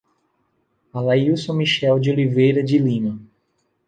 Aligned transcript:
Alailson 0.95 1.53
Michel 1.53 1.99
de 1.99 2.09
Oliveira 2.09 2.63
de 2.63 2.75
Lima 2.79 3.19